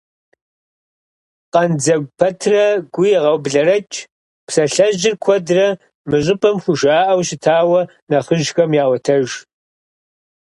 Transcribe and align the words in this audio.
«Къандзэгу 1.53 2.11
пэтрэ 2.17 2.65
гу 2.93 3.01
егъэублэрэкӀ» 3.17 3.99
псалъэжьыр 4.45 5.15
куэдрэ 5.23 5.65
мы 6.07 6.17
щӀыпӀэм 6.25 6.57
хужаӀэу 6.63 7.25
щытауэ 7.27 7.81
нэхъыжьхэм 8.09 8.71
яӀуэтэж. 8.83 9.27